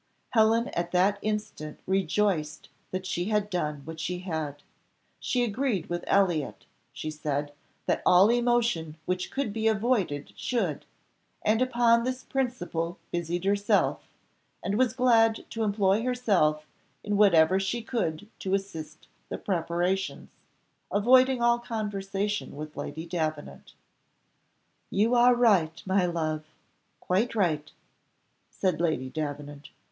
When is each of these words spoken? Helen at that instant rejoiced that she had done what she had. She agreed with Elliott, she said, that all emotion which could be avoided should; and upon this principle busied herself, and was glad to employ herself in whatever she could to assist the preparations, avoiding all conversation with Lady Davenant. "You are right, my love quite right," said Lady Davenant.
Helen 0.31 0.69
at 0.69 0.89
that 0.93 1.19
instant 1.21 1.79
rejoiced 1.85 2.69
that 2.89 3.05
she 3.05 3.25
had 3.25 3.51
done 3.51 3.83
what 3.85 3.99
she 3.99 4.17
had. 4.21 4.63
She 5.19 5.43
agreed 5.43 5.91
with 5.91 6.03
Elliott, 6.07 6.65
she 6.91 7.11
said, 7.11 7.53
that 7.85 8.01
all 8.03 8.31
emotion 8.31 8.97
which 9.05 9.29
could 9.29 9.53
be 9.53 9.67
avoided 9.67 10.33
should; 10.35 10.87
and 11.43 11.61
upon 11.61 12.03
this 12.03 12.23
principle 12.23 12.97
busied 13.11 13.45
herself, 13.45 14.01
and 14.63 14.75
was 14.75 14.93
glad 14.93 15.45
to 15.51 15.61
employ 15.61 16.01
herself 16.01 16.65
in 17.03 17.15
whatever 17.15 17.59
she 17.59 17.83
could 17.83 18.27
to 18.39 18.55
assist 18.55 19.07
the 19.29 19.37
preparations, 19.37 20.29
avoiding 20.91 21.43
all 21.43 21.59
conversation 21.59 22.55
with 22.55 22.75
Lady 22.75 23.05
Davenant. 23.05 23.75
"You 24.89 25.13
are 25.13 25.35
right, 25.35 25.79
my 25.85 26.07
love 26.07 26.45
quite 26.99 27.35
right," 27.35 27.71
said 28.49 28.81
Lady 28.81 29.11
Davenant. 29.11 29.69